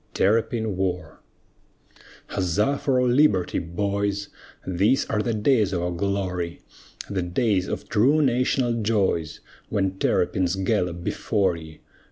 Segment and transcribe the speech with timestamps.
[0.15, 1.21] TERRAPIN WAR
[2.29, 4.29] Huzza for our liberty, boys,
[4.65, 6.61] These are the days of our glory
[7.07, 11.81] The days of true national joys, When terrapins gallop before ye!